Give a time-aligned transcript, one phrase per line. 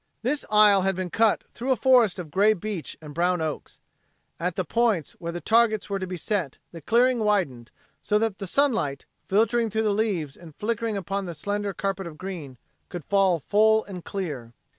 [0.23, 3.79] This aisle had been cut through a forest of gray beech and brown oaks.
[4.39, 7.69] At the points where the targets were to be set the clearing widened
[8.01, 12.17] so that the sunlight, filtering through the leaves and flickering upon the slender carpet of
[12.17, 12.57] green,
[12.89, 14.53] could fall full and clear.